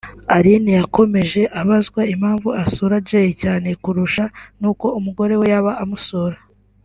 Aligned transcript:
Aline 0.35 0.71
yakomeje 0.79 1.41
abazwa 1.61 2.01
impamvu 2.13 2.49
asura 2.63 2.95
Jay 3.09 3.29
Cyane 3.41 3.69
kurusha 3.83 4.23
nuko 4.59 4.85
umugore 4.99 5.33
we 5.39 5.45
yaba 5.53 5.73
amusura 5.83 6.37